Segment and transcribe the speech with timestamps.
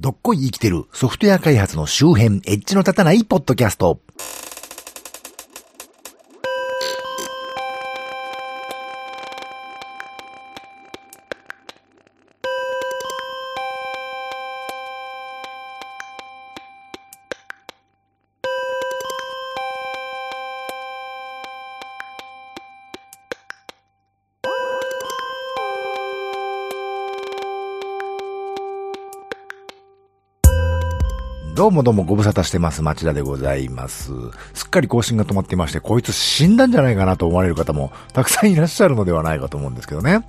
[0.00, 4.00] どっこい生きてるソフトウェア開発の周辺、エッジの立たないポッドキャスト。
[31.54, 32.82] どうもどうもご無沙汰してます。
[32.82, 34.10] 町田でございます。
[34.54, 40.24] すっかり更新が止まっていまして、こいつ死んだんじゃないかなと思われる方もたくさんいらっしゃるのではないかと思うんですけどね。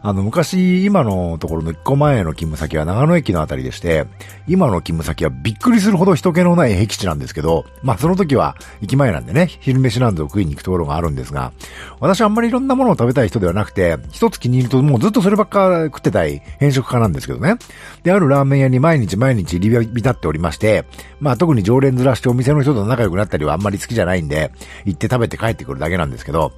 [0.00, 4.06] あの、昔、今のところの1個前の勤務先は長野駅のあたりでして、
[4.46, 11.52] 今の勤務先はびっくりするほど人気のない僻地なんですけど、まあその時は駅前なんでね、昼飯なんぞ食いに行くところがあるんですが、
[12.00, 17.56] 私はあんまりいろんなものを食べたい人ではなくて、一つ気に入るともうずっとそればっか食ってたい変色家なんですけどね。
[18.04, 20.84] で、あるラーメン屋に毎日毎日入り浸っておりまして、
[21.20, 24.52] まあ特に常連ずらしてお店の人と仲良くなったりはあんまり好きじゃないんで、
[24.84, 26.52] 行って食べて帰ってくるだけなんですけど、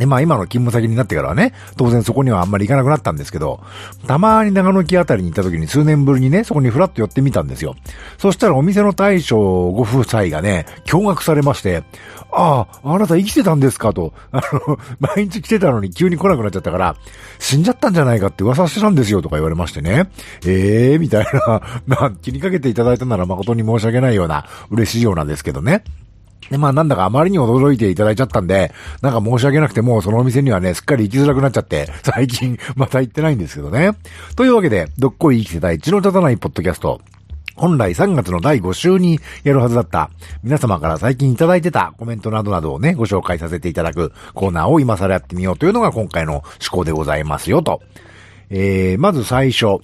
[0.00, 3.60] で、まあ今の勤務先になってからはね、当然そこにはあんまり行かなくなったんですけど、
[4.06, 7.76] たまに長野駅あたりに行った時に数年ぶりにね、そこにフラッと寄ってみたんですよ。
[8.16, 9.36] そしたらお店の大将
[9.72, 11.84] ご夫妻がね、驚愕されまして、
[12.32, 16.96] ああ、あなた生きてたんですかと、 あの、毎日来てたのに急に来なくなっちゃったから、
[17.38, 20.08] 死んじゃったんじゃないかって噂してたんですよとか言われましてね。
[20.46, 25.84] ええー、みたいな、 まあ気にかけていただいたなら誠に申し訳ないような嬉しいようなんですけどね。
[26.48, 33.92] で、まあなんだかあまりに驚いていただいちゃったんで、なんか申し訳なくてもうそのお店にはね、すっかり行きづらくなっちゃって、最近また行ってないんですけどね。
[34.36, 37.00] というわけで、どっこい生きてた一の立たないポッドキャスト。
[37.60, 40.10] 本来3月の第5週にやるはずだった
[40.42, 47.82] 皆様から最近いただいてたコメントなどなどをね、ご紹介させていただくコーナーを今更やってみようというのが今回の趣向でございますよと。
[48.48, 49.80] えー、まず最初。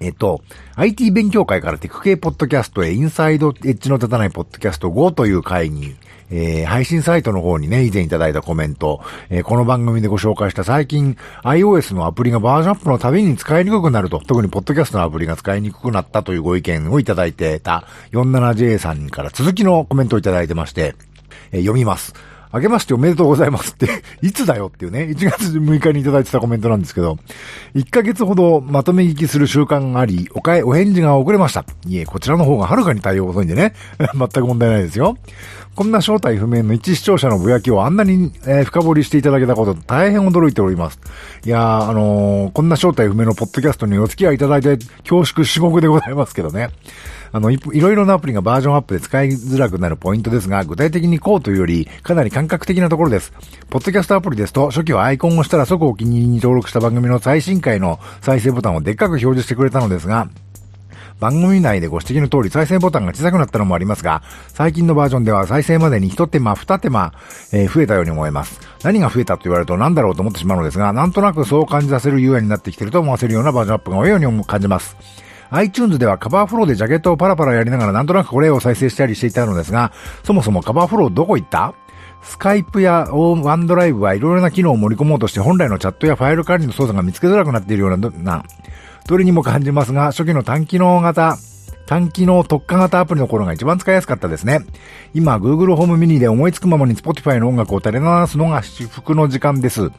[0.00, 0.42] えっと、
[0.76, 5.96] IT 勉強会からテク系ポッドキャストへインサイドエッジの立たないポッドキャスト5という会に、
[6.30, 20.94] えー、配信サイトの方にね、以前いただいたコメント、えー、この番組でご紹介した最近 iOS のアプリがバージョンアップのたびに使いにくくなると、特にポッドキャストのアプリが使いにくくなったというご意見をいただいてた 47J さんから続きのコメントをいただいてまして、
[21.52, 22.14] えー、読みます。
[22.52, 27.18] 明けましておめでとうございますって、 いつだよっていうね、1月6日にいただいてたコメントなんですけど、
[27.74, 31.64] 1ヶ月ほどまとめ聞きする習慣があり、おかえ、お返事が遅れました。
[31.86, 33.74] いえ、こちらの方がはるかに対応遅いんでね、
[34.14, 35.16] 全く問題ないですよ。
[35.74, 40.98] こんな正体不明の一視聴者のぼやきをあんなに、えー、深掘りしていただけたこと、大変驚いております。
[41.44, 44.76] いやー、あのー、こんな正体不明のポッドキャストにお付き合いいただいて
[45.08, 46.70] 恐縮至極でございますけどね。
[47.32, 53.32] あのい、いろいろなアプリがバージョンアップで使いづらくなるポイントですが、具体的にこうというより、かなり感覚的なところです。
[53.70, 60.28] ポッドキャストアプリですと、初期はアイコンをしたら即お気に入りに登録した番組の最新回の再生ボタンをでっかく表示してくれたのですが、
[61.20, 67.12] 番組内でご指摘の通り再生ボタンが小さくなったのもありますが、最近のバージョンでは再生までに一手間二手間、
[67.52, 68.60] えー、増えたように思えます。
[68.84, 74.96] 何が増えたと言われると何だろうと思ってしまうのですが、なんとなくそう感じさせる UI になってきてると思わせるようなバージョンアップが多いように感じます。
[75.50, 79.92] iTunes ではカバーフローでジャケットをパラパラやりながらなんとなくこれを再生したりしていたのですが、
[80.24, 81.74] そもそもカバーフローどこ行った？
[82.22, 88.44] スカイプやワンドライブはいろいろな機能を盛り込もうとして本来のチャットやファイル管理の操作が見つけづらくなっているような、な、
[89.06, 91.38] どれにも感じますが、初期の単機能型、
[91.86, 94.60] 単機能特化型アプリの頃が一番使いやすかったですね。
[95.14, 99.90] 今、Google ホームミニで思いつくままに Spotify の音楽を垂れ流すのが至福の時間です。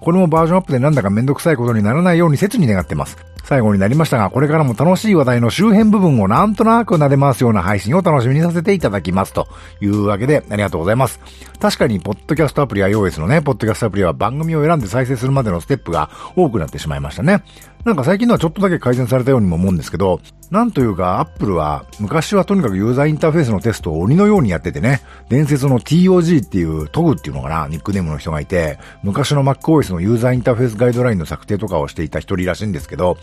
[0.00, 3.16] これもバージョンアップでなんだかめんどくさいことにならないように切に願ってます。
[3.50, 9.32] 最後になりましたが、これからも楽しい話題の周辺部分をなんとなく撫で回すような配信を楽しみにさせていただきます。
[9.32, 9.48] と
[9.80, 11.18] いうわけで、ありがとうございます。
[11.58, 17.42] 確かに、ポッドキャストアプリ iOS のね、ポッドキャストアプリは番組を選んで再生するまでのステップが多くなってしまいましたね。
[17.84, 33.16] なんか最近のはちょっとだけ改善されたようにも思うんですけど、なんというか、アップルは、昔はとにかくユーザーインターフェースのテストを鬼のようにやっててね、伝説の TOG っていう、トグっていうのかな、ニックネームの人がいて、昔の MacOS のユーザーインターフェースガイドラインの策定とかをしていた一人らしいんですけど、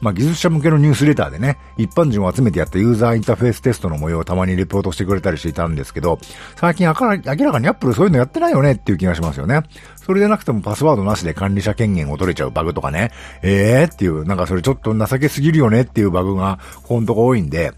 [0.00, 6.18] まあ、技術者向けのニュースレターでね、一般人を集めてやったユーザーインターフェーステストの模様をたまにレポートしてくれたりしていたんですけど、
[6.56, 9.62] 最近明らかにアップルそういうのやってないよねっていう気がしますよね。
[9.96, 13.12] それでなくてもパスワードなしで管理者権限を取れちゃうバグとかね、
[13.42, 13.92] えー？
[13.92, 17.72] っていう、なんかそれちょっと情けすぎるよねっていうバグが、ここのとこ多いんで、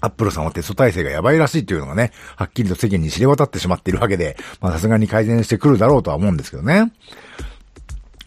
[0.00, 6.92] アップルさんはテスト体制がやばいらしいっていうのがね、はっきりと世間に知れ渡ってしまっているわけで、まあさすがに改善してくるだろうとは思うんですけどね。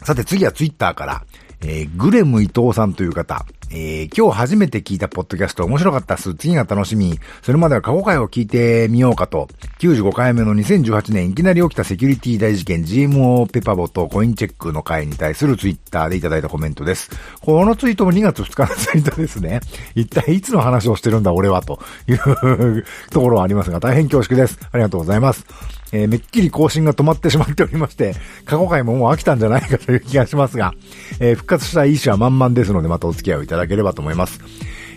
[0.02, 1.26] さて次はツイッターから、
[1.68, 3.44] えー、グレム伊藤さんという方。
[3.72, 6.36] えー、今日初めて聞いたポッドキャスト面白かったっす。
[6.36, 7.20] 次が楽しみ。
[7.42, 9.48] それまでは過去回を聞いてみようかと。
[9.80, 17.10] 95回目の2018年いきなり起きたセキュリティ大事件 GMO ペパボとコインチェックの回に対するツイッターでいただいたコメントです。
[17.42, 19.60] このツイートも2月2日のツイートですね。
[19.96, 24.60] 一体いつの話をしてるんだ俺はというところはありますが大変恐縮です。
[24.72, 25.46] ありがとうございます。
[25.92, 28.16] えー、めっきり更新が止まってしまっておりまして、
[28.46, 30.74] 過去回ももう飽きたんじゃないかという気がしますが、
[31.20, 34.40] えー、復活した意思は満々ですので、またお付き合いをいたただければと思います。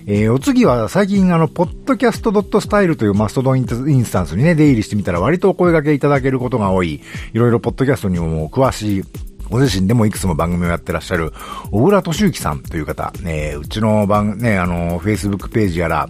[0.06, 7.02] えー、お次は最近あの、ポッドキャストドットスタイルというマストドンインスタンスにね、出入りしてみたら割とお声掛けいただけることが多い、
[7.34, 9.05] いろいろポッドキャストにも詳しい、
[9.50, 11.32] ご自身でもいくつも番組をやってらっしゃる、
[11.70, 16.08] 小倉敏之さんという方、ね、うちの番、ね、あの、Facebook ページやら、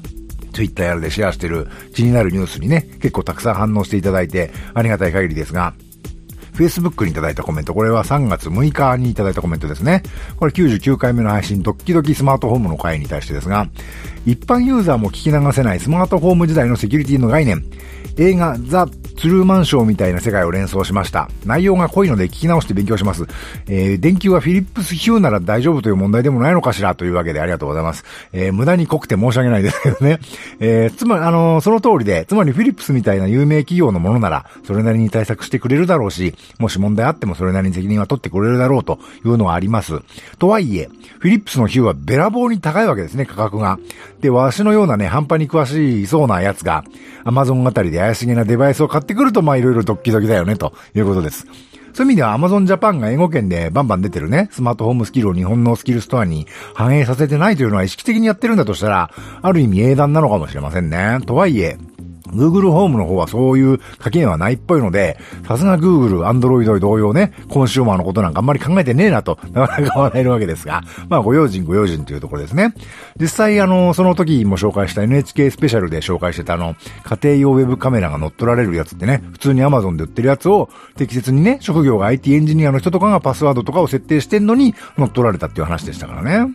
[0.53, 5.75] ツイッターやらでシェアしてる気になるニュースにね、結構たくさん反応していただいてありがたい限りですが、
[6.58, 10.02] Facebook にいただいたコメント、これは3月6日にいただいたコメントですね。
[10.37, 13.69] これ99回目の配信、ドッキドキスマートホームの回に対してですが、
[14.26, 17.64] 一般ユーザーも聞き流せないスマートフォーム時代のセキュリティの概念、
[18.16, 18.88] 映画ザ・
[19.19, 21.29] ツルーマンショーみたいな世界を連想しました。
[21.44, 23.26] 内容が濃いので聞き直して勉強します。
[23.67, 28.05] えー、電球はフィリップスヒューなら大丈夫という問題でもないのかしらというわけでありがとうございます。
[28.32, 30.20] えー、無駄に濃くて申し訳ないですけどね。
[30.61, 40.00] えー、つまり、あのー、その通りで、つまりフィリップスみたいな有名企業のものなら、それなりに対策してくれるだろうし、もし問題あってもそれなりに責任は取ってくれるだろうというのはあります。
[40.38, 40.88] とはいえ、
[41.19, 43.79] フィリップスのヒューはべらぼうに高いわけですね、価格が。
[44.20, 46.85] で、わしのようなね、半端に詳しいそうなやつが、
[47.25, 51.46] アマゾンあたりで怪しげなデバイスを買っててくると、まあいろいろドッキドキだよね、ということです。
[51.94, 59.10] そういう意味では Amazon Japan が英語圏でバンバン出てるね、スマートホームスキルを日本のスキルストアに反映させてないというのは意識的にやってるんだとしたら、
[59.43, 61.19] ある意味英断なのかもしれませんね。
[61.26, 61.76] とはいえ、
[62.33, 72.75] Google ホームの方はそういう書きはないっぽいので、さすが Google、Android 同様ね、コンシューマーのことなんかあんまり考えてねえなと、なかなか笑えるわけですが、まあご用心ご用心というところですね。
[73.21, 86.55] 実際あの、その時も紹介した NHK スペシャルで紹介してたあの、家庭用ウェブカメラが乗っ取られるやつってね、普通に Amazon で売ってるやつを適切にね、職業が IT エンジニアの人とかがパスワードとかを設定してんのに乗っ取られたっていう話でしたからね。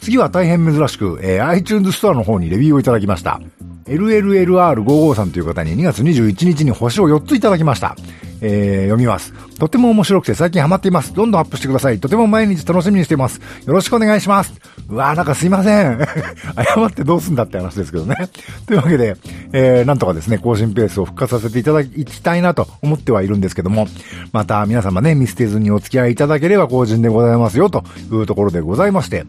[0.00, 3.40] 次は大変珍しく、えー、iTunes ストアの方にレビューをいただきました。
[3.88, 7.96] LLLR55 さんという方に2月21日に星を4ついただきました。
[8.40, 9.32] えー、読みます。
[9.58, 11.12] とても面白くて最近ハマっています。
[11.12, 11.98] どんどんアップしてください。
[11.98, 13.40] とても毎日楽しみにしています。
[13.66, 14.52] よろしくお願いします。
[14.88, 15.98] うわーなんかすいません。
[16.76, 18.28] 謝ってどうすんだって話ですけどね。
[18.66, 19.16] というわけで、
[19.52, 23.88] えー、なんとかですね、更新ペースを復活させていただきたいなと思ってはいるんですけども、
[24.32, 29.24] また皆様ね、見捨てずにお付き合いいただければ更新でございますよというところでございまして、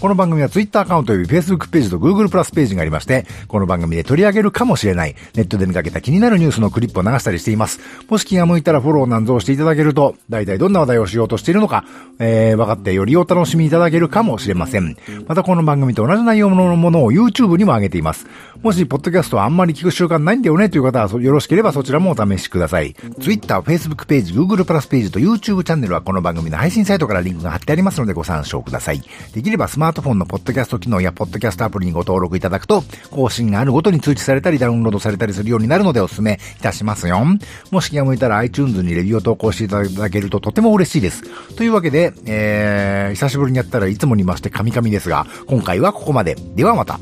[0.00, 7.80] この番組は Twitter アカウントより Facebook ページと Google プラスページがありまして、この番組で取り上げるかもしれない、ネットで見かけた気になるニュースのクリップを流したりしています。
[8.08, 11.84] もし気が向いたらフォローなんぞをしていただけると、大体どんな話題をしようとしているのか、
[12.18, 14.96] えー、分かってよりお楽しみいただけるかもしれません。
[15.26, 18.26] またこの番組と同じ内容のものを YouTube にも上げています。
[18.62, 22.94] もし、ポッドキャストはあんまり聞く習慣ないんだよねという方は、よろしければそちらもお試しください。
[23.20, 29.02] Twitter、Facebook ページ、Google プラスページと YouTube チャンネルはこの番組の配信サイトからリンクが貼ってありますのでご参照ください。
[29.32, 37.24] できればスママートフォンのポッドキャスト機能やポッドキャストアプリにご登録いただくと、更新があるごとに通知されたりダウンロードされたりするようになるのでお勧めいたしますよ。
[37.70, 41.22] もし気が向いたら iTunes にレビューを投稿していただけるととても嬉しいです。
[41.54, 46.34] というわけで、えー、久しぶりにやったらいつもに増してカミカミですが、今回はここまで。
[46.56, 46.98] ではまた。